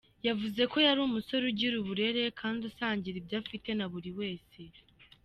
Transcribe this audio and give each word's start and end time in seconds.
Yavuze 0.27 0.61
ko 0.71 0.77
yari 0.87 0.99
umusore 1.07 1.43
ugira 1.51 1.75
uburere 1.81 2.23
kandi 2.39 2.61
usangira 2.69 3.15
ibyo 3.21 3.35
afite 3.41 3.69
na 3.77 3.85
buri 3.91 4.11
wese. 4.19 4.59